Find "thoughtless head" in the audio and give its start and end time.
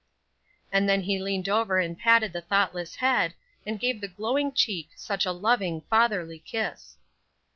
2.41-3.35